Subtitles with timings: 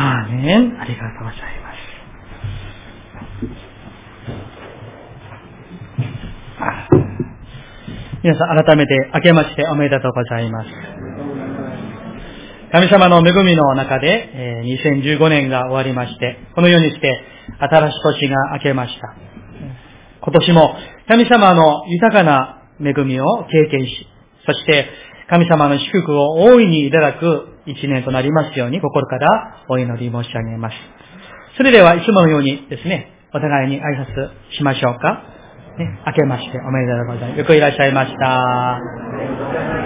[0.00, 0.80] アーメン。
[0.80, 1.78] ありがとうございます。
[8.22, 10.68] 皆さん改めて明けましておめでとうございます。
[12.70, 17.20] 神様の恵みの中で、2015年が終わりまして、このようにして
[17.58, 19.16] 新しい年が明けました。
[20.20, 20.76] 今年も
[21.08, 24.06] 神様の豊かな恵みを経験し、
[24.46, 24.88] そして
[25.28, 30.76] 神様の祝福を大いにいただく一年となりますように心からお祈り申し上げます。
[31.56, 35.22] それではいつものようにですね、お互いに挨拶しましょうか。
[35.78, 37.38] ね、明けましておめでとうございます。
[37.38, 39.77] よくいらっしゃいました。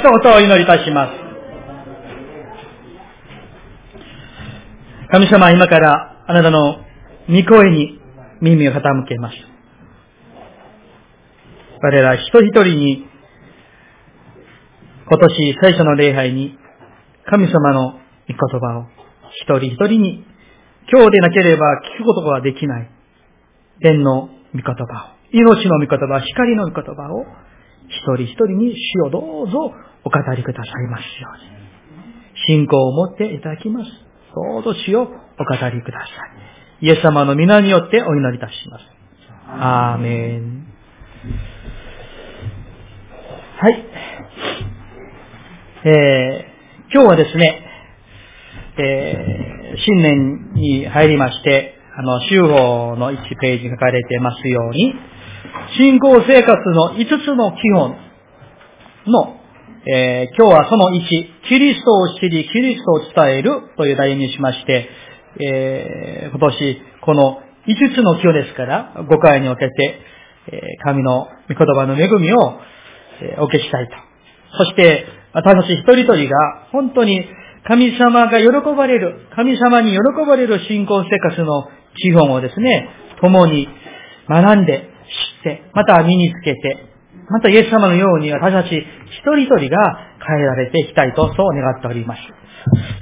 [0.00, 1.12] 一言お祈りいたします。
[5.10, 6.78] 神様、今からあなたの
[7.28, 8.00] 御声に
[8.40, 9.36] 耳を傾けます。
[11.82, 13.06] 我ら一人一人に、
[15.06, 16.56] 今年最初の礼拝に、
[17.26, 17.98] 神様の御
[18.28, 18.86] 言葉を
[19.42, 20.24] 一人一人に、
[20.90, 22.90] 今日でなければ聞くことができない、
[23.82, 24.76] 天の御言葉を、
[25.30, 27.26] 命の御言葉、光の御言葉を、
[27.90, 31.60] 一人一人に主をどうぞお語りくださいますように。
[32.46, 33.90] 信仰を持っていただきます。
[34.34, 35.10] どうぞ主をお語
[35.70, 36.06] りくださ
[36.82, 36.86] い。
[36.86, 38.84] イエス様の皆によってお祈りいたします。
[39.46, 40.66] アーメン。
[43.58, 43.84] はい。
[45.84, 47.66] えー、今日はですね、
[48.78, 54.94] えー、新年に入りまして、あの、修法の1ページに書かれてますように、
[55.76, 57.96] 信仰生活の5つの基本
[59.06, 59.39] の、
[59.86, 61.00] えー、今日はその1、
[61.48, 64.90] キリストを知り、キリストを伝えるという題にしまして、
[65.40, 70.00] えー、今年この5つの基本ですから、5回に分けて、
[70.52, 72.60] えー、神の御言葉の恵みを、
[73.22, 73.94] えー、お受けしたいと。
[74.58, 77.24] そして、私たち一人一人が本当に
[77.66, 82.90] 神様が喜ばれる、神様に喜ばれる信仰生活の基本をですね、
[83.22, 83.66] 共に
[84.28, 84.90] 学んで、
[85.40, 86.89] 知って、また身につけて、
[87.30, 92.20] またイエス様のように私たち一人一人が変えられていきたいと、そう願っております。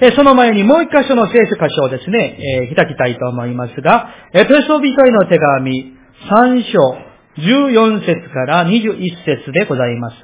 [0.00, 5.96] でその前にもう一箇所の聖書箇所をですね、えー、開きたいと思いますが、エペソビトへの手紙
[6.30, 7.08] 3章
[7.38, 10.16] 14節から21節でございます。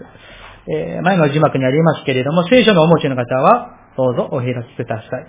[0.67, 5.27] えー、前の字幕にありますけれども、聖書のお持ちの方は、どうぞお開きください。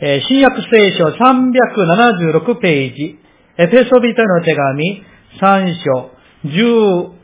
[0.00, 3.18] えー、新約聖書376ページ、
[3.58, 5.02] エペソビトへの手紙
[5.40, 6.10] 3章
[6.44, 7.17] 14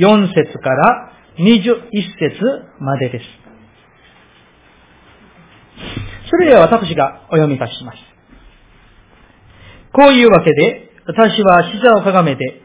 [0.00, 2.40] 4節から21節
[2.80, 3.24] までです。
[6.30, 7.98] それでは私がお読みいたします。
[9.92, 12.62] こういうわけで、私は死者をかがめて、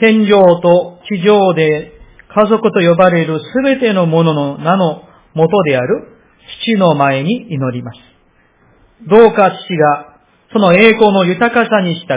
[0.00, 1.92] 天上と地上で
[2.34, 5.02] 家族と呼ばれるすべてのものの名の
[5.34, 6.08] 元である
[6.64, 7.98] 父の前に祈ります。
[9.08, 10.20] どうか父が
[10.52, 12.14] その栄光の豊かさに従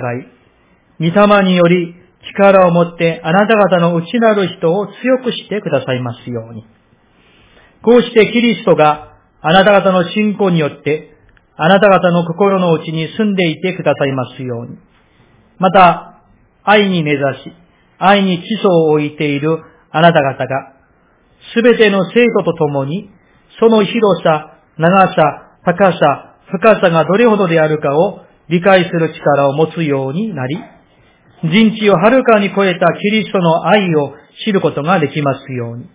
[0.99, 1.95] い、御霊により
[2.35, 4.93] 力を持ってあなた方の内なる人を強
[5.23, 6.65] くしてくださいますように。
[7.81, 11.15] こうしてキリストがあなた方の信仰によって
[11.61, 14.77] あなた方の心の内に住んでいてくださいますように。
[15.57, 16.21] また、
[16.63, 17.51] 愛に根ざし、
[17.97, 19.61] 愛に基礎を置いている
[19.91, 20.73] あなた方が、
[21.53, 23.09] すべての生徒と共に、
[23.59, 30.57] その広さ、長さ、高さ、深さがどれほどであるかを理解する力を持つようになり、
[31.43, 34.13] 人知をはるかに超えたキリストの愛を
[34.45, 35.89] 知ることができますように。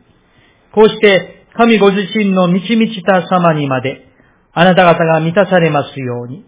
[0.72, 4.08] こうして、神ご自身の満ち満ちた様にまで、
[4.52, 6.44] あなた方が満たされますように。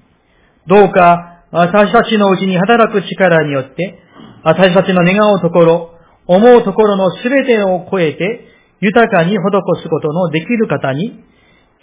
[0.66, 3.98] どうか、私たちのうちに働く力によって、
[4.43, 5.90] 私たちの願うところ、
[6.26, 8.48] 思うところのすべてを超えて、
[8.81, 9.40] 豊かに施
[9.82, 11.22] すことのできる方に、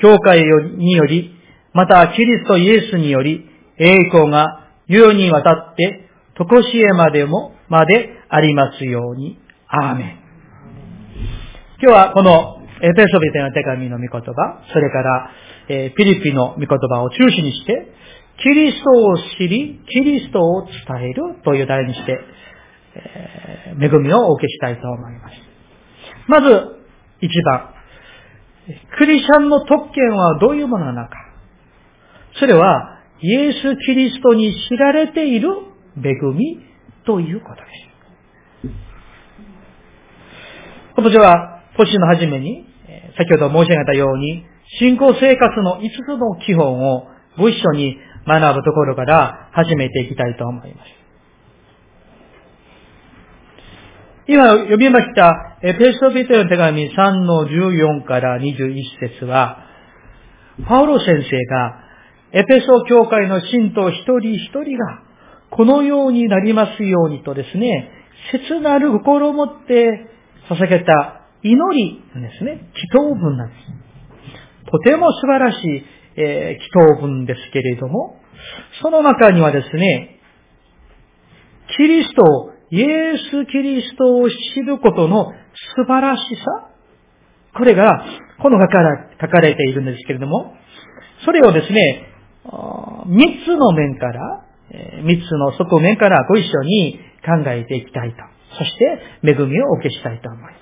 [0.01, 1.33] 教会により、
[1.73, 9.39] またキリストイエスにより、栄光が世にわたってとこしえまでも、までありますように。
[9.67, 10.23] アーメン。
[11.81, 15.31] 今日はこのエペソビテの手紙の御言葉、それから、
[15.69, 17.87] えー、ピリピの御言葉を中心にして、
[18.41, 22.19] キリストを知り、キリストを伝えるという題にして、
[22.95, 25.35] えー、恵みをお受けしたいと思います。
[26.27, 26.83] まず、
[27.21, 27.69] 一番、
[28.97, 31.15] クリスチャンの特権はどういうものなのか。
[32.39, 35.49] それは、イエス・キリストに知られている
[35.97, 36.59] 恵み
[37.05, 37.93] ということです。
[40.95, 42.65] 今年は、年の初めに、
[43.17, 44.45] 先ほど申し上げたように、
[44.79, 47.07] 信仰生活の5つの基本を
[47.37, 50.89] ご一緒に学ぶところから始めていきたいと思います。
[54.25, 59.65] 今読みました、エペソビテの手紙3の14から21節は、
[60.65, 61.79] パウロ先生が、
[62.31, 65.03] エペソ教会の信徒一人一人が、
[65.55, 67.89] このようになりますようにとですね、
[68.31, 70.09] 切なる心を持って
[70.49, 74.71] 捧げた祈りなんですね、祈祷文なんです。
[74.71, 75.85] とても素晴らしい、
[76.15, 78.19] えー、祈祷文ですけれども、
[78.81, 80.19] その中にはですね、
[81.77, 84.35] キリストイエス・キリストを知
[84.65, 85.31] ることの
[85.75, 86.69] 素晴らしさ、
[87.55, 88.03] これが、
[88.41, 90.55] この書かれているんですけれども、
[91.23, 92.09] それをですね、
[93.05, 94.45] 三つの面から、
[95.03, 98.17] 三つの側面からご一緒に考えていきたいと。
[98.57, 100.53] そして、恵みをお受けしたいと思います。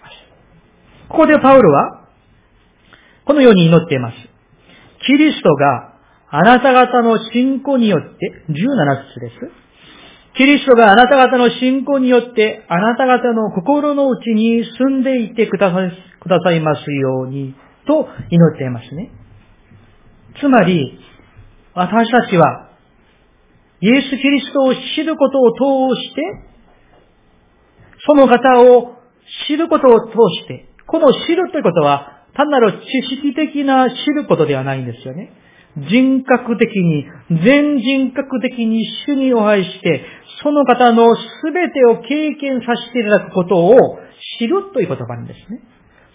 [1.09, 2.07] ここでパウロは、
[3.25, 4.15] このように祈っています。
[5.05, 5.93] キリストが
[6.29, 9.61] あなた方の信仰によって、17節です。
[10.35, 15.77] キリストがあなた方の信仰によって、あなた方の心の内に住んでいてくださ
[16.21, 17.53] くださいますように、
[17.85, 19.11] と祈っていますね。
[20.39, 20.99] つまり、
[21.73, 22.70] 私たちは、
[23.81, 26.21] イエス・キリストを知ることを通して、
[28.05, 28.95] その方を
[29.47, 35.33] 知ることを通して、この知るということは、単なる知識的な知ることではないんですよね。
[35.89, 37.05] 人格的に、
[37.43, 40.05] 全人格的に主にお会いして、
[40.43, 43.99] その方の全てを経験させていただくことを
[44.39, 45.61] 知るという言葉なんですね。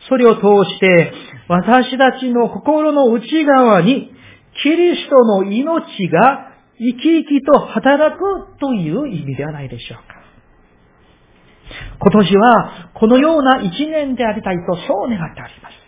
[0.08, 0.40] それを通
[0.70, 1.12] して、
[1.48, 4.12] 私たちの心の内側に、
[4.62, 10.16] キリストの命が生き生きと働くという意味ではないでしょうか。
[11.98, 15.86] 今年はこのような一年でありたいとそう願っております。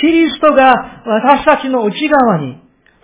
[0.00, 2.60] キリストが私たちの内側に、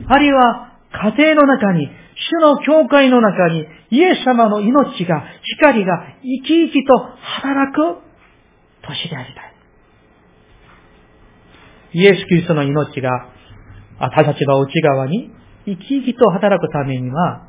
[0.06, 5.24] あるいは家庭の中に、主の教会の中に、イエス様の命が、
[5.58, 7.98] 光が生き生きと働く
[8.82, 9.54] 年でありたい。
[11.92, 13.10] イエス・キリストの命が、
[13.98, 15.30] 私たちの内側に
[15.66, 17.48] 生き生きと働くためには、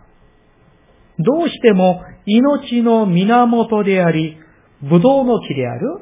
[1.19, 4.37] どうしても命の源であり、
[4.81, 6.01] ブドウの木である、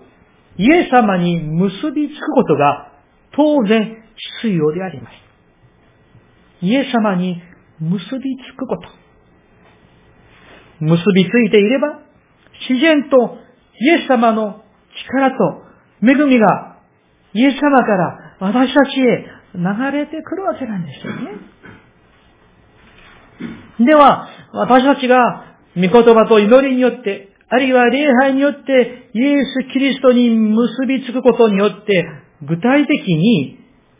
[0.57, 2.91] イエス様に結びつくことが
[3.31, 4.03] 当然
[4.41, 6.65] 必要であります。
[6.65, 7.41] イエス様に
[7.79, 8.89] 結びつくこと。
[10.81, 12.01] 結びついていれば、
[12.69, 13.37] 自然と
[13.79, 14.61] イエス様の
[15.07, 15.63] 力と
[16.01, 16.69] 恵みが
[17.33, 19.25] イエス様から私たちへ
[19.55, 21.31] 流れてくるわけなんですよね。
[23.79, 25.45] では、私たちが
[25.75, 32.05] 御言葉と祈りによって、あるいは礼拝によって、イエス・キリストに結びつくことによって、
[32.43, 33.59] 具体的に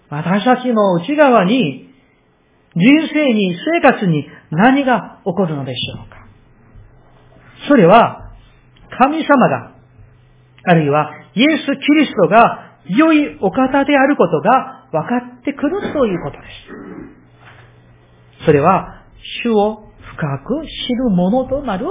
[0.09, 1.89] 私たちの内側に
[2.75, 6.17] 人生に生活に何が起こるのでしょうか。
[7.67, 8.31] それは
[8.97, 9.73] 神様が
[10.63, 16.43] あるいはイエス・キリストが良いお方であることが分かってくるということで
[18.39, 18.45] す。
[18.45, 18.98] それは
[19.43, 21.85] 主を深く知るものとなる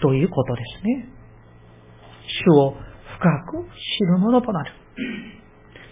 [0.00, 1.08] ということですね。
[2.46, 2.74] 主を
[3.18, 3.68] 深く
[3.98, 4.72] 知るものとなる。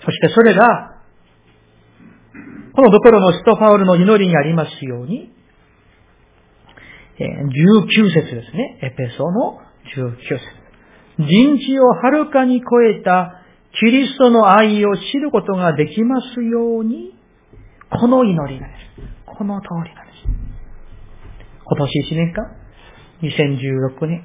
[0.04, 1.00] そしてそれが、
[2.75, 5.33] このところのストパウルの祈りにありますように、
[7.19, 8.78] 19節ですね。
[8.83, 9.61] エペソの
[9.97, 10.40] 19節。
[11.19, 13.40] 人知をはるかに超えた
[13.78, 17.14] キリストの愛を知ることができますように、
[17.90, 18.85] この祈りなんです。
[19.26, 20.03] この通りなんです。
[21.66, 22.44] 今年1年間、
[23.23, 24.25] 2016年、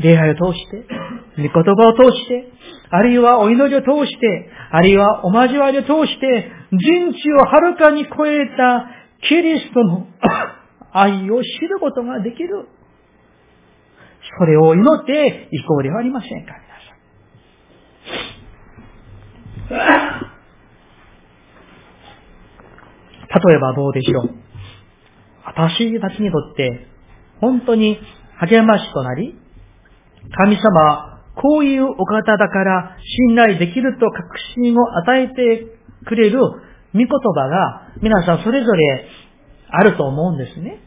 [0.00, 0.84] 礼拝を通して、
[1.36, 2.52] 御言葉を通して、
[2.90, 8.86] あるいはお祈りを通して、あるいはお交わりを通して、人知をはるかに超えた
[9.28, 10.08] キリストの
[10.92, 12.68] 愛を知ることができる。
[14.38, 16.54] それを祈っていこうではありませんか、
[19.68, 19.84] 皆さ
[20.20, 20.34] ん。
[23.48, 24.43] 例えばどうでしょう。
[25.44, 26.86] 私たちにとって
[27.40, 27.98] 本当に
[28.38, 29.38] 励ましとなり、
[30.36, 32.96] 神様はこういうお方だから
[33.28, 35.66] 信頼できると確信を与えて
[36.06, 39.08] くれる御言葉が皆さんそれぞれ
[39.68, 40.80] あると思うんですね。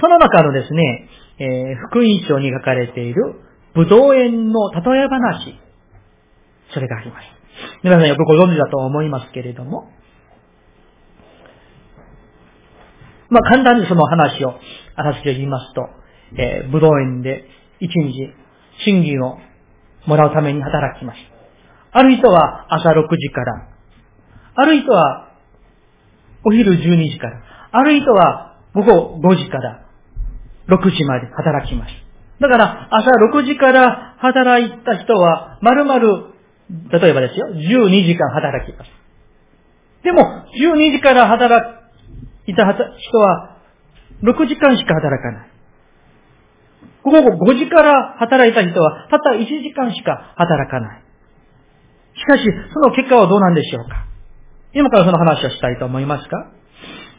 [0.00, 3.34] その中のですね、えー、福音書に書かれている
[3.74, 5.58] 武道園の例え話、
[6.72, 7.24] それがあります。
[7.82, 9.90] 皆さんよくご存知だと思いますけれども、
[13.32, 14.54] まあ簡単にその話を、
[14.94, 15.88] あらすじを言いますと、
[16.36, 17.44] えー、武道園で
[17.80, 18.30] 一日、
[18.84, 19.38] 審議を
[20.06, 21.18] もらうために働きまし
[21.92, 21.98] た。
[21.98, 23.68] ある人は朝6時から、
[24.54, 25.32] ある人は
[26.44, 29.86] お昼12時から、ある人は午後5時から
[30.68, 31.94] 6時まで働きまし
[32.38, 32.48] た。
[32.48, 33.08] だから朝
[33.38, 36.34] 6時から働いた人は、まるまる、
[36.90, 38.90] 例えばですよ、12時間働きます。
[40.04, 41.81] でも、12時から働
[42.46, 43.58] いた人は、
[44.22, 45.52] 6時間しか働かない。
[47.04, 51.02] 午後5時から働いた人は、たった1時間しか働かない。
[52.14, 54.06] しかし、その結果はどうなんでしょうか
[54.74, 56.52] 今からその話をしたいと思いますか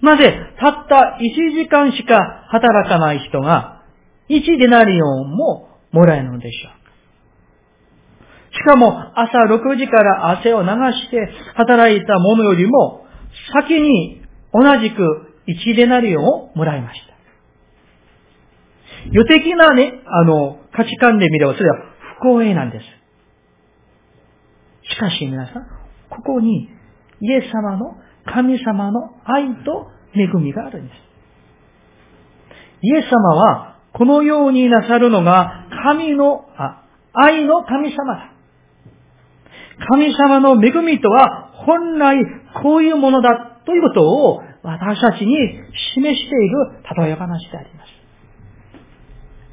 [0.01, 3.84] なぜ、たった1時間しか働かない人が、
[4.30, 6.84] 1デナリオンももらえるのでしょうか
[8.58, 11.18] しかも、朝6時から汗を流して
[11.56, 13.06] 働いた者よりも、
[13.53, 14.23] 先に
[14.53, 17.13] 同じく1デナリオンをもらいました。
[19.12, 21.77] 予的なね、あの、価値観で見ればそれは
[22.19, 22.86] 不公平なんです。
[24.93, 25.67] しかし皆さん、
[26.10, 26.69] ここに
[27.19, 27.95] イエス様の
[28.25, 30.98] 神様の愛と恵みがあるんです。
[32.81, 36.83] イエス様はこのようになさるのが神の、あ、
[37.13, 38.33] 愛の神様だ。
[39.89, 42.17] 神様の恵みとは本来
[42.62, 45.36] こういうものだということを私たちに
[45.96, 48.03] 示している例え話であります。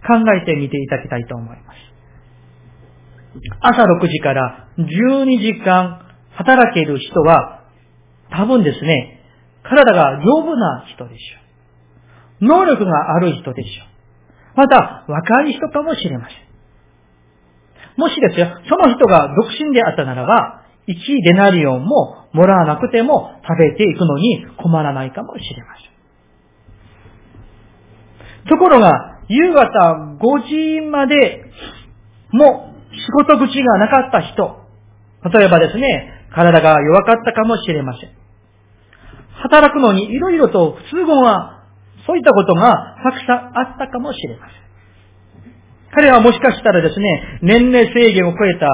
[0.06, 1.76] 考えてみていただきたいと思います。
[3.60, 7.60] 朝6時から12時間働ける人は
[8.30, 9.20] 多分ですね、
[9.62, 12.46] 体が丈夫な人でしょう。
[12.46, 13.90] 能力がある人でしょう。
[14.56, 16.50] また、若い人かもしれません。
[17.96, 25.90] もしですよ、その人が独身であったならば、1デナリオンももらわなくても食べていくのに困らないかもしれません。
[28.48, 31.44] ところが、夕方5時まで
[32.32, 34.60] も仕事口がなかった人、
[35.32, 38.10] 例えばですね、体が弱かったかもしれません。
[39.42, 41.64] 働くのにいろいろと不都合は、
[42.06, 44.60] そういったことがたくさんあったかもしれません。
[45.92, 48.66] 彼はもしかしたらですね、年齢制限を超えた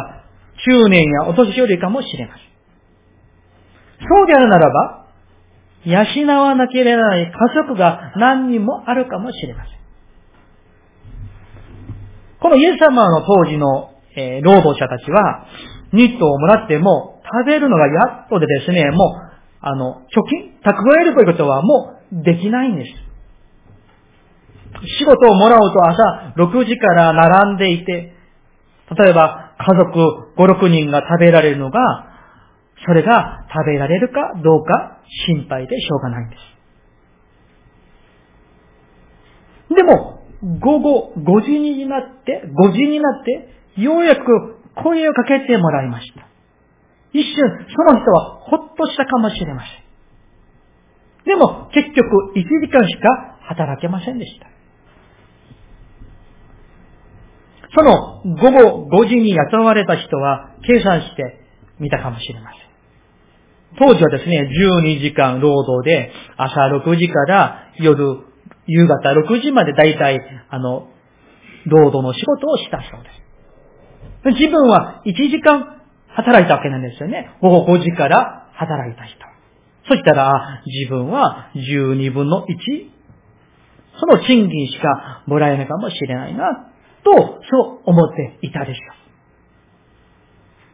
[0.64, 2.45] 中年やお年寄りかもしれません。
[4.00, 5.06] そうであるならば、
[5.84, 5.98] 養
[6.42, 9.76] わなければならない家族が何人もあるかもしれません。
[12.40, 15.46] このイエス様の当時の、えー、労働者たちは、
[15.92, 19.26] ニットをもらっても、食べるのがやっとでですね、もう、
[19.60, 23.06] あの、貯金、蓄えるということはもうできないんです。
[24.98, 28.12] 仕事をもらうと朝6時から並んでいて、
[28.96, 32.05] 例えば家族5、6人が食べられるのが、
[32.86, 36.40] それが食べられるかどうか心配でしょうがないんです。
[39.74, 40.22] でも、
[40.60, 43.48] 午後5時になって、5時になって、
[43.80, 44.22] ようやく
[44.76, 46.28] 声をかけてもらいました。
[47.12, 47.34] 一瞬、
[47.74, 49.72] その人はほっとしたかもしれません。
[51.24, 54.46] でも、結局、1時間しか働けませんでした。
[57.74, 58.52] その午
[58.88, 61.44] 後5時に雇われた人は計算して
[61.78, 62.65] みたかもしれません。
[63.78, 68.26] 当時はですね、12時間労働で朝6時から夜
[68.66, 70.88] 夕方6時まで大体、あの、
[71.66, 73.10] 労働の仕事をしたそうで
[74.34, 74.40] す。
[74.40, 77.30] 自分は1時間働いたわけなんですよね。
[77.40, 79.18] 午後5時から働いた人。
[79.88, 82.46] そしたら、自分は12分の1、
[84.00, 86.72] その賃金しかもらえないかもしれないな、
[87.04, 89.05] と、そう思っていたでしょう。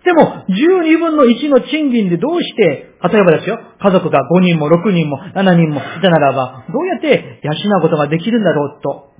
[0.04, 2.62] でも、12分の1の賃金でどうして、
[3.08, 9.12] 例えばですよ、家族が5人も6人も7人もいたならば、どうやって養うことができるんだろうと。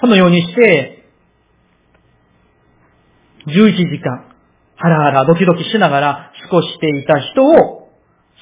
[0.00, 1.04] そのようにして、
[3.46, 4.26] 11時間、
[4.76, 7.88] ハラハラドキドキしながら過ごしていた人を、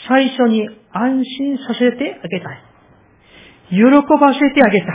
[0.09, 2.63] 最初に安心させてあげたい。
[3.71, 3.85] 喜
[4.21, 4.89] ばせてあげたい。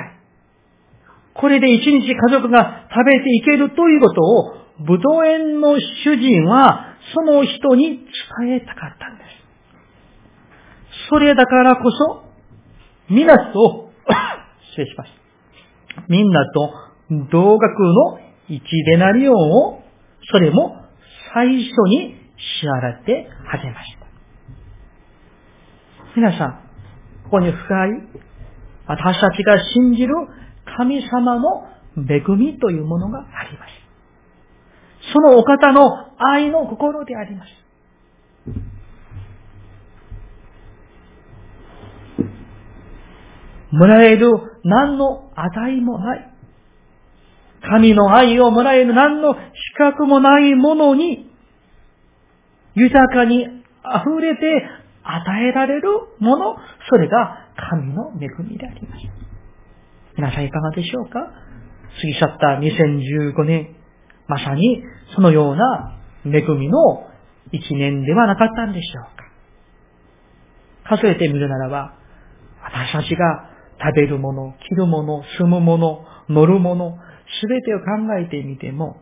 [1.33, 7.99] これで一日家族が食べていけるということを武道園の主人はその人に
[8.39, 11.07] 伝えたかったんです。
[11.09, 12.23] それだからこそ、
[13.09, 13.91] みんなと、
[14.71, 15.11] 失礼します。
[16.09, 16.73] みんなと
[17.31, 19.83] 同額の一デナリオンを、
[20.31, 20.85] それも
[21.33, 24.05] 最初に支払って始めました。
[26.15, 26.51] 皆さん、
[27.25, 27.89] ここに深い、
[28.87, 30.13] 私たちが信じる
[30.77, 31.67] 神様の
[31.97, 33.74] 恵みというものがあります。
[35.15, 37.49] そのお方の愛の心であります。
[43.71, 44.29] もらえる
[44.65, 46.31] 何の値もない。
[47.61, 49.39] 神の愛をもらえる何の資
[49.77, 51.31] 格もないものに、
[52.73, 53.53] 豊かに溢
[54.21, 54.67] れて
[55.01, 55.87] 与えられる
[56.19, 56.57] もの、
[56.89, 59.01] それが神の恵みであります。
[60.17, 61.19] 皆さんいかがでしょうか？
[61.21, 61.31] 過
[62.05, 63.75] ぎ去った2015年、
[64.27, 64.83] まさに
[65.15, 67.07] そのような恵みの
[67.51, 71.93] 一年ではなかったんでしょうか数えてみるならば、
[72.63, 76.97] 私たちが食べるもの、着るもの、住むもの、乗るもの、
[77.41, 77.85] すべてを考
[78.19, 78.97] えてみても、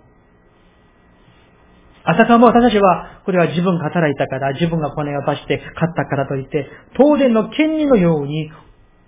[2.05, 8.51] あたかも私たちは、これは自分が働いたから、自分が金を出して買ったからといって、当然の権利のように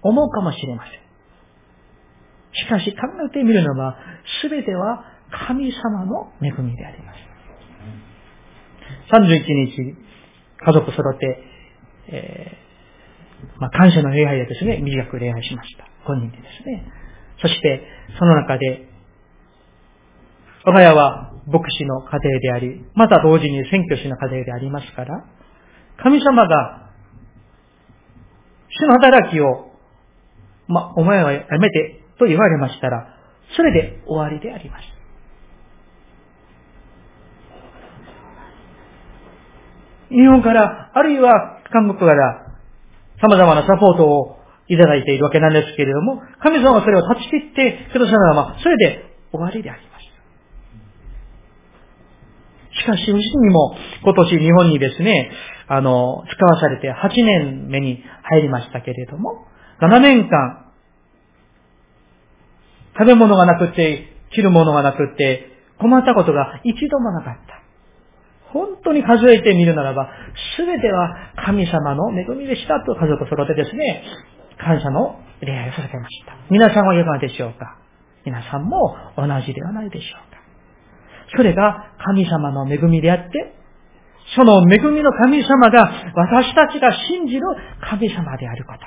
[0.01, 0.93] 思うかもしれません。
[2.53, 3.97] しかし考えてみるのは、
[4.41, 5.03] すべては
[5.47, 7.35] 神様の恵みであります。
[9.11, 9.95] 31日、
[10.57, 11.43] 家族揃って、
[12.07, 15.85] えー、まあ、感謝の礼拝をですね、短く礼拝しました。
[16.09, 16.85] 5人でですね。
[17.41, 17.81] そして、
[18.17, 18.87] その中で、
[20.63, 25.25] 我が家は牧師の家庭であり、また同時に選挙師の家庭でありますから、
[26.01, 26.91] 神様が、
[28.69, 29.71] 主の働きを、
[30.67, 33.15] まお前はやめてと言われましたら、
[33.55, 34.94] それで終わりであります。
[40.09, 42.45] 日本から、あるいは韓国から
[43.21, 50.05] 様々なサポートをいただいているわけなんですけれども、神様はそれを断ち切ってくださるならば、それで終わりであります。
[52.77, 55.31] しかし、うちにも今年日本にですね、
[55.67, 59.47] あの、使わされて8年目に入りましたけれども、
[59.81, 60.65] 7年間、
[62.97, 67.64] 食べ物がなくて、着るものがなくて、困ったことが一度もなかった。
[68.55, 70.07] 本当に数えてみるならば、
[70.55, 71.13] すべては
[71.45, 74.01] 神様の恵みでしたと家族揃ってですね、
[74.57, 76.37] 感謝の礼拝をさせました。
[76.49, 77.77] 皆さんはいかがでしょうか？
[78.23, 80.39] 皆さんも同じではないでしょうか？
[81.35, 83.53] それが神様の恵みであって、
[84.37, 87.41] その恵みの神様が私たちが信じる
[87.81, 88.79] 神様であること。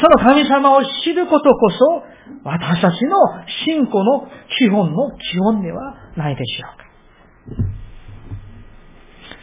[0.00, 2.02] その神様を知ることこそ、
[2.44, 3.16] 私たちの
[3.66, 4.26] 信仰の
[4.58, 6.85] 基本の基本ではないでしょうか。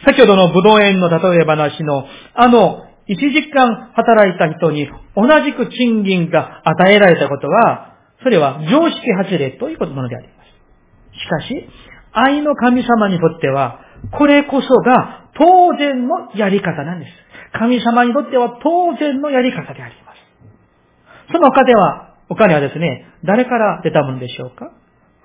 [0.06, 11.18] 先ほどの武道園の例え話の、あの、一時間働いた人に同じく賃金が与えられたことは、それは常識外れということなのであります。
[11.18, 11.68] しかし、
[12.12, 13.80] 愛の神様にとっては、
[14.12, 17.12] これこそが当然のやり方なんです。
[17.58, 21.32] 神様にとっては当然のやり方であります。
[21.32, 24.70] そのお金は、お金はですね、誰から出たものでしょうか？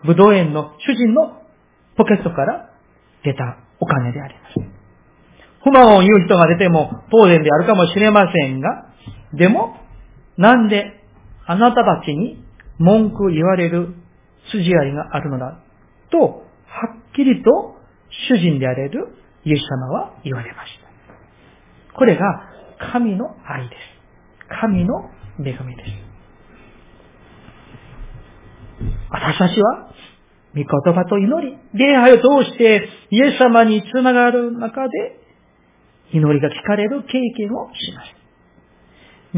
[0.05, 1.41] 武道園の主人の
[1.97, 2.68] ポケットから
[3.23, 4.79] 出たお金であります。
[5.63, 8.85] 不満を言う人が出ても当然であるかもしれませんが、
[9.33, 9.75] でも、
[10.37, 11.03] なんで
[11.45, 12.43] あなたたちに
[12.77, 13.95] 文句言われる
[14.51, 15.59] 筋合いがあるのだ
[16.11, 16.43] と、は
[17.09, 17.75] っきりと
[18.29, 21.95] 主人であれるイエス様は言われました。
[21.97, 22.21] これが
[22.93, 23.79] 神の愛です。
[24.61, 26.09] 神の恵みです。
[29.09, 29.91] 私たちは、
[30.55, 35.19] 御言葉と祈り、礼拝を通してイエス様につながる中で、
[36.11, 38.19] 祈りが聞かれる経験をしました。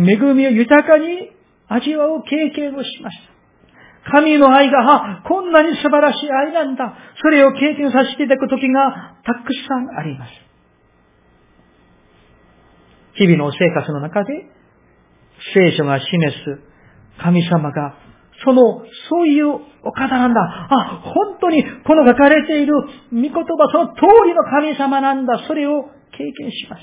[0.02, 1.32] 恵みを豊かに
[1.68, 3.18] 味わう経験をしまし
[4.06, 4.12] た。
[4.12, 6.96] 神の愛が、あ、こんなに素晴らしい愛なんだ。
[7.22, 10.32] それを経験させていただく時がたくさんあります。
[13.16, 14.46] 日々の生活の中で、
[15.54, 16.62] 聖書が示す
[17.22, 17.96] 神様が、
[18.44, 19.48] その、そういう
[19.84, 20.42] お方なんだ。
[20.42, 22.74] あ、本当にこの書かれている
[23.12, 25.40] 御言葉、その通りの神様なんだ。
[25.48, 26.82] それを経験します。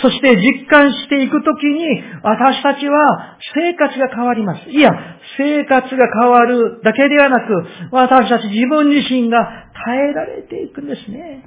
[0.00, 4.70] そして実感していくときに、私たちは生活が変わります。
[4.70, 4.92] いや、
[5.36, 9.44] 生活が変わるだけではなく、私たち自分自身が
[9.86, 11.44] 耐えられていくんですね。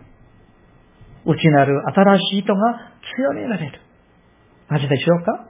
[1.26, 2.62] 内なる新しい糸が
[3.15, 3.80] 強められる。
[4.69, 5.47] なぜでしょうか？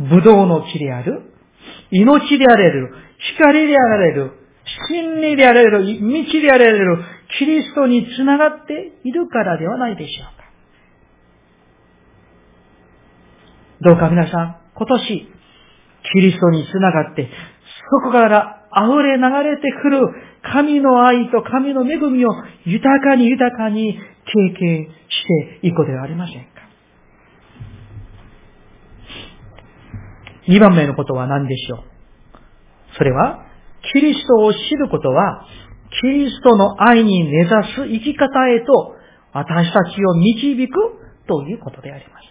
[0.00, 1.32] 武道の木である、
[1.90, 2.94] 命であられる、
[3.36, 4.32] 光であられる、
[4.88, 6.98] 真理であられる、道であられる、
[7.38, 10.44] キリストにつながっているからではないでしょうか。
[13.80, 15.28] どうか皆さん、今年、
[16.12, 17.28] キリストにつながって、
[17.90, 20.08] そこから溢れ流れてくる
[20.42, 22.30] 神の愛と神の恵みを
[22.64, 26.57] 豊かに豊かに経験していくことではありませんか。
[30.48, 31.80] 二番目のことは何でしょう？
[32.96, 33.44] それは、
[33.92, 35.46] キリストを知ることは、
[36.00, 38.94] キリストの愛に根ざす生き方へと
[39.32, 40.74] 私たちを導く
[41.26, 42.28] ということであります。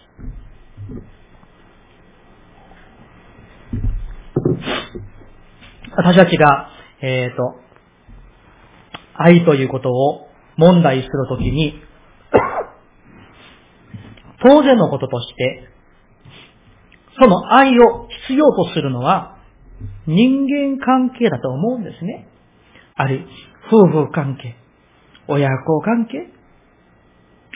[5.96, 6.68] 私たちが、
[7.00, 7.60] えっ、ー、と、
[9.14, 11.80] 愛ということを問題するときに、
[14.42, 15.68] 当然のこととして、
[17.20, 19.38] その愛を必要とするのは
[20.06, 22.28] 人間関係だと思うんですね。
[22.94, 23.26] あるいは
[23.70, 24.56] 夫婦関係、
[25.28, 26.30] 親子関係、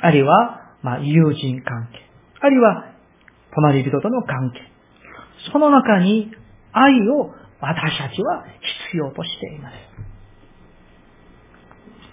[0.03, 1.99] あるいは、まあ、友人関係、
[2.41, 2.93] あるいは
[3.55, 4.61] 隣人との関係。
[5.53, 6.31] その中に
[6.73, 8.45] 愛を私たちは
[8.91, 9.75] 必要としています。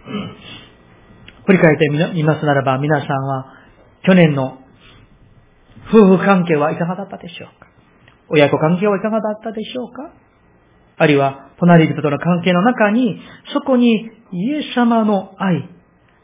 [1.45, 3.53] 振り返ってみますならば、皆さんは
[4.03, 4.59] 去年の
[5.91, 7.67] 夫婦関係はいかがだったでしょうか？
[8.29, 10.13] 親子関係はいかがだったでしょうか？
[10.97, 13.19] あるいは、隣人との関係の中に、
[13.53, 15.69] そこにイエス様の愛、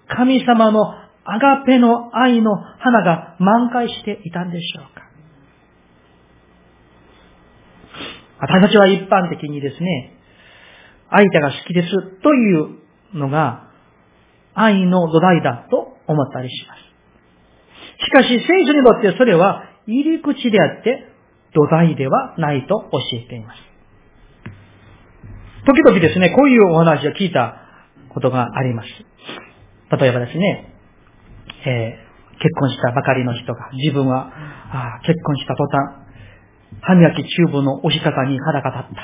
[0.08, 5.06] 神様のアガペの愛の花が満開していたんでしょうか？
[8.38, 10.12] 私たちは一般的にですね、
[11.10, 11.90] 相手が好きです
[12.22, 12.56] とい
[13.14, 13.70] うのが
[14.54, 16.85] 愛の土台だと思ったりします。
[18.06, 21.10] しかし聖書にとってそれは入り口であって
[21.54, 23.60] 土台ではないと教えています。
[25.66, 27.58] 時々ですね、こういうお話を聞いた
[28.10, 28.88] ことがあります。
[30.00, 30.74] 例えばですね、
[31.66, 34.32] えー、結婚したばかりの人が自分は
[34.72, 36.06] あ結婚した途端、
[36.82, 39.02] 歯磨きチューブの押し方に腹が立った。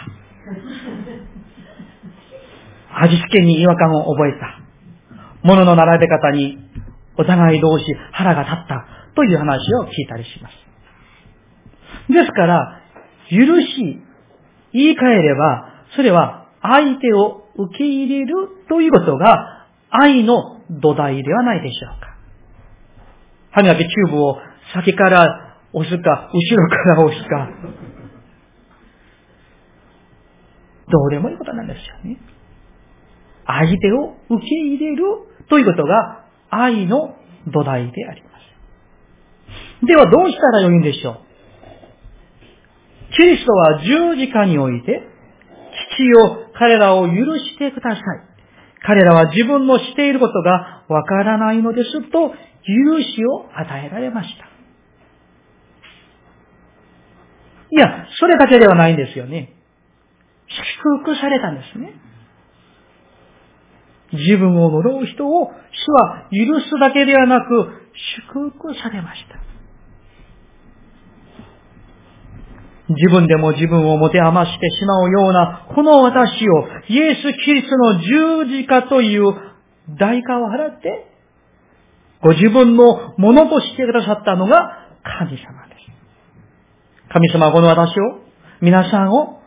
[3.04, 4.60] 味付けに違和感を覚えた。
[5.44, 6.60] 物の並べ方に
[7.18, 10.54] お互い同士腹が立ったという話を聞いたりします。
[12.12, 12.82] ですから、
[13.30, 14.02] 許し、
[14.74, 22.16] 言い換えれば、それは相手を受け入れるということが愛の土台ではないでしょうか。
[23.52, 24.38] 歯磨きチューブを
[24.74, 27.50] 先から押すか、後ろから押すか。
[30.90, 32.20] どうでもいいことなんですよね。
[33.46, 35.04] 相手を受け入れる
[35.50, 37.16] ということが愛の
[37.48, 39.86] 土台であります。
[39.88, 41.18] ではどうしたらよいんでしょう？
[43.16, 45.02] キリストは十字架において、
[45.98, 48.02] 父よ彼らを許してください。
[48.84, 52.36] 彼らは自分のしていることがわからないのですと、許
[53.02, 54.46] しを与えられました。
[57.74, 59.54] いや、それだけではないんですよね。
[60.48, 61.94] 祝福されたんですね。
[64.14, 67.48] 自分を呪う人を主は許すだけではなく
[68.30, 69.40] 祝福されました。
[72.90, 79.34] 自分でも自分を持て余してしまうようなこの私をイエス・キリストの十字架という
[79.98, 81.08] 代価を払って
[82.22, 85.82] ご自分のものとしてくださったのが神様です
[87.12, 88.22] 神様はこの私を、
[88.62, 89.42] 皆さんを、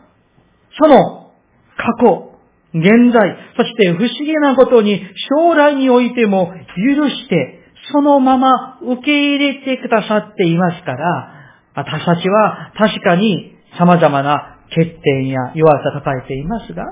[0.79, 1.31] その
[1.77, 2.34] 過去、
[2.75, 6.51] 現在、そして不思議なことに将来においても
[6.97, 7.61] 許して、
[7.91, 11.31] そのまま受け入れてくださっていますから、
[11.75, 16.83] 私たちは確かに様々な欠点や弱さを抱えていますが、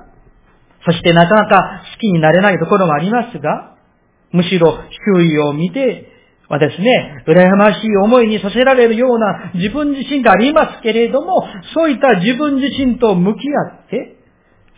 [0.85, 3.75] そしてなかなか好きになれないところもありますが、
[4.31, 4.79] むしろ
[5.17, 6.07] 周囲を見て
[6.47, 14.22] はですね、羨ましい思いにさせられるような自分自身がありますけれども、そういった自分自身と向き合って、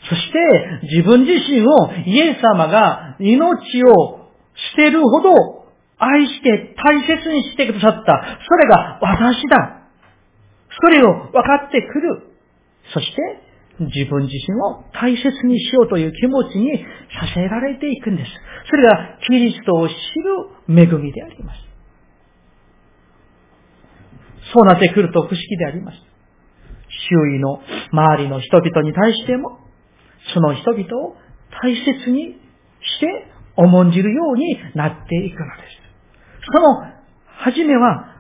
[0.10, 4.30] そして自分自身をイエス様が命を
[4.72, 5.34] 捨てるほど
[5.98, 8.40] 愛して大切にしてくださった。
[8.48, 9.90] それが私だ。
[10.82, 12.36] それを分かってくる。
[12.94, 13.22] そして
[13.80, 18.32] 自分自身を大切にしようという気持ちにさせられていくんです。
[18.70, 19.98] それがキリストを知る
[20.70, 21.60] 恵みであります。
[24.54, 25.98] そうなってくると不思議であります。
[27.10, 27.60] 周囲の
[27.92, 29.60] 周りの人々に対しても、
[30.34, 31.16] その人々を
[31.62, 32.40] 大切に
[32.82, 35.86] して重んじるようになっていくのです。
[36.52, 38.12] その、はじめは、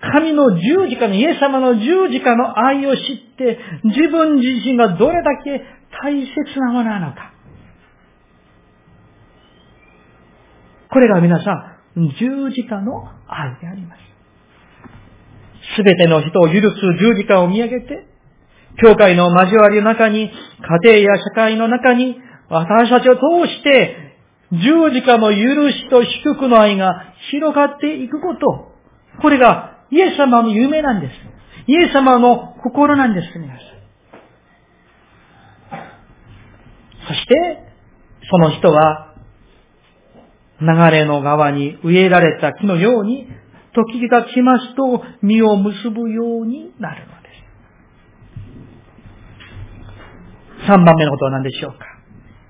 [0.00, 3.02] 神の十字架の、イエス様の十字架の愛を知っ
[3.36, 5.64] て、自分自身がどれだけ
[6.02, 7.32] 大切なものなのか。
[10.90, 14.06] これが皆さん、十字架の愛であります。
[15.76, 16.60] すべての人を許す
[17.00, 18.06] 十字架を見上げて、
[18.82, 20.30] 教会の交わりの中に、
[20.84, 24.06] 家庭や社会の中に、私たちを通して、
[24.52, 28.72] 十字架の許しと祝福の愛が広がっていくこと。
[29.20, 31.12] これがイエス様の夢なんです。
[31.66, 33.66] イエス様の心なんです、皆さん。
[37.08, 37.62] そして、
[38.30, 39.14] その人は、
[40.60, 43.28] 流れの側に植えられた木のように、
[43.74, 47.15] 時が来ますと実を結ぶようになるの
[50.66, 50.72] です。
[50.72, 51.78] 三番目のことは何でしょうか？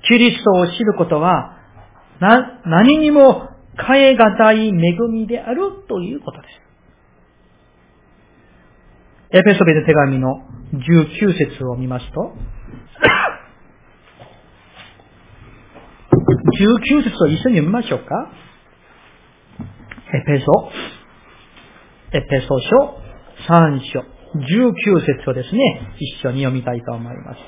[0.08, 1.58] キリストを知ることは、
[2.20, 4.72] な、何にも変え難い恵
[5.10, 6.60] みであるということです。
[9.38, 10.42] エペソビの手紙の
[10.74, 12.32] 19節を見ますと、
[16.60, 18.30] 19節を一緒に読みましょうか？
[20.14, 20.70] エペソ、
[22.12, 24.04] エペソ書3章、
[24.36, 25.58] 19節をですね、
[25.98, 27.38] 一緒に読みたいと思います。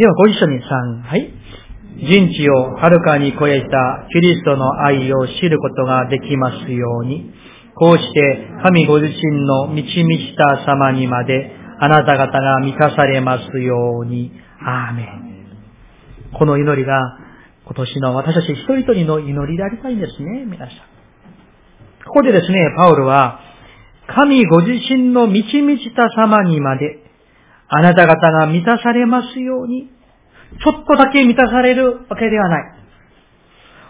[0.00, 1.30] では、ご一緒に3、はい。
[1.98, 7.30] 人知をはるかに超えたキリストの愛を知ることができますように、
[7.74, 14.32] こうして神ご自身の満ち満ちた様にまであなた方が満たされますように。
[14.62, 15.46] アーメン。
[16.32, 17.18] この祈りが
[17.66, 20.76] 今年の私たち一人一人の祈りでありたいんですね、皆さん。
[22.06, 23.40] ここでですね、パウロは、
[24.06, 27.09] 神ご自身の満ち満ちた様にまで
[27.72, 29.90] あなた方が満たされますように、
[30.62, 32.80] ちょっとだけ満たされるわけではない。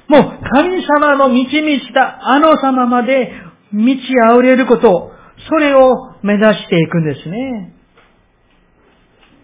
[0.09, 3.33] もう神様の満ち満ちたあの様まで
[3.73, 5.13] 満ち溢れること、
[5.49, 7.75] それを目指していくんですね。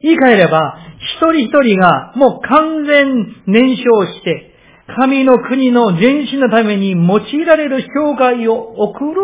[0.02, 4.52] 言い換えれば、一人一人がもう完全燃焼して、
[4.96, 9.14] 神の国の前進のために用いられる生涯を送る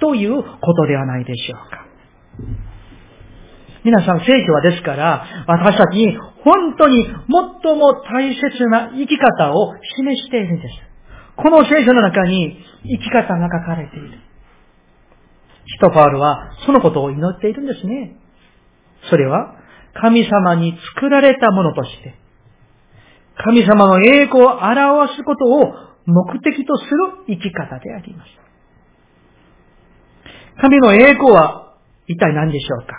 [0.00, 1.81] ということではないでしょうか。
[3.84, 10.74] 皆さん、聖書はですから、私たちに本当に最も大切な生き方を示しているんです。
[11.36, 14.18] この聖書の中に生き方が書かれている。
[15.66, 18.16] シトファールはそのことを祈っているんですね。
[19.10, 19.56] それは
[19.94, 22.14] 神様に作られたものとして、
[23.44, 25.74] 神様の栄光を表すことを
[26.06, 26.90] 目的とする
[27.28, 28.30] 生き方であります。
[30.60, 31.74] 神の栄光は
[32.06, 32.94] 一体何でしょうか？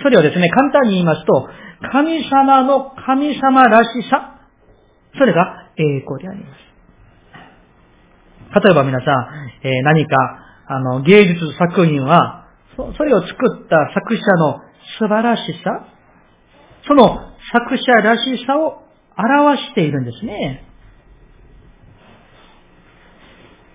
[0.00, 1.48] それをですね、簡単に言いますと、
[1.90, 4.38] 神様の神様らしさ、
[5.18, 6.62] それが栄光であります。
[8.64, 12.46] 例えば皆さん、えー、何かあの、芸術作品は、
[12.96, 13.36] それを作っ
[13.68, 14.62] た作者の
[14.98, 15.86] 素晴らしさ、
[16.86, 17.18] その
[17.52, 18.82] 作者らしさを
[19.16, 20.64] 表しているんですね。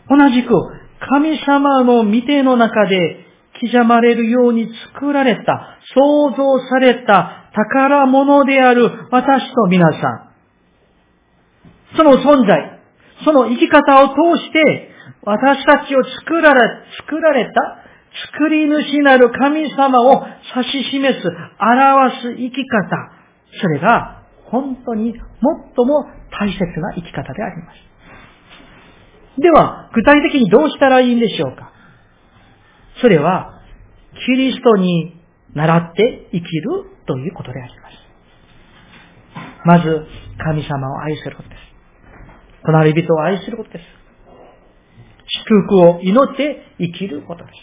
[0.10, 0.50] 同じく、
[1.00, 3.27] 神様の見ての中で
[3.62, 10.28] 刻まれるように作られた、創造された宝物である私と皆さん。
[11.96, 12.80] その存在、
[13.24, 14.92] その生き方を通して、
[15.24, 16.62] 私たちを作られ、
[17.02, 17.52] 作られた、
[18.34, 21.28] 作り主なる神様を指し示す、
[21.60, 23.12] 表す生き方。
[23.60, 27.88] それが本当に最も大切な生き方であります。
[29.42, 31.72] では、具体的にどうしたらいいんでしょうか
[33.02, 33.62] それは、
[34.26, 35.22] キリストに
[35.54, 36.70] 習って生きる
[37.06, 37.98] ということであります。
[39.66, 40.08] まず、
[40.38, 41.62] 神様を愛することです。
[42.64, 43.86] 隣人を愛することです。
[45.48, 47.58] 祝福を祈って生きることです。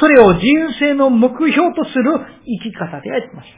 [0.00, 0.40] それを人
[0.78, 2.20] 生の目標とする
[2.62, 3.48] 生き方であります。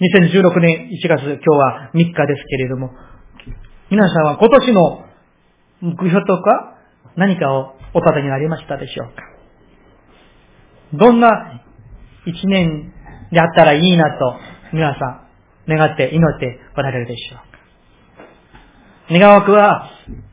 [0.00, 2.90] 2016年1月、今日は3日ですけれども、
[3.90, 5.04] 皆さんは今年の
[5.80, 6.73] 目標とか
[7.16, 9.22] 何かをお立てになりましたでしょうか？
[10.94, 11.62] どんな
[12.26, 12.92] 一年
[13.32, 14.36] であったらいいなと
[14.72, 15.22] 皆さ
[15.66, 19.18] ん願って祈っておられるでしょうか？
[19.18, 19.90] 願わくは、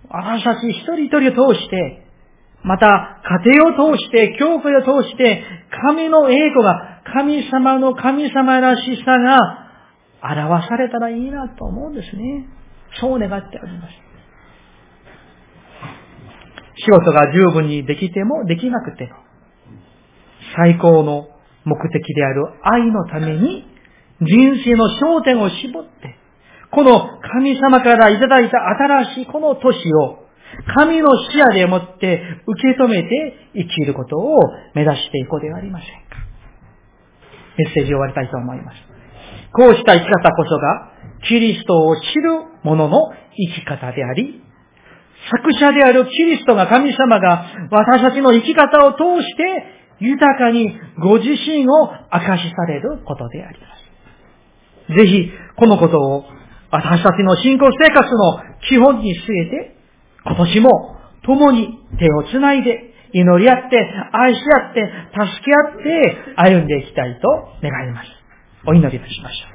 [0.10, 2.06] 私たち一人一人を通して、
[2.64, 5.44] また家庭を通して、教会を通して、
[5.84, 9.72] 神の栄光が、神様の神様らしさが
[10.22, 12.48] 表されたらいいなと思うんですね。
[13.00, 14.11] そう願っております。
[16.84, 19.10] 仕事が十分にできてもできなくても、
[20.56, 21.28] 最高の
[21.64, 23.66] 目的である愛のために
[24.22, 26.16] 人生の焦点を絞って、
[26.72, 30.22] この神様からいただいた新しいこの年を
[30.76, 34.38] 神の視野でもって受け止めて生きることを
[34.74, 36.22] 目指していこうではありませんか。
[37.58, 38.78] メッセージを終わりたいと思います。
[39.54, 40.92] こうした生き方こそが
[41.28, 42.32] キリストを知る
[42.64, 44.42] 者の生き方であり、
[45.32, 53.68] 作者であるキリストが神様が私たちの生き方を通して豊かにご自身を明かしされることでありま
[54.90, 54.98] す。
[54.98, 56.26] ぜひ、このことを
[56.72, 59.76] 私たちの信仰生活の基本に据えて、
[60.26, 63.78] 今年も共に手をつないで、祈り合って、
[64.14, 67.28] 愛し合って、助け合って、歩んでいきたいと
[67.62, 68.10] 願います。
[68.66, 69.51] お祈りいたしましょう。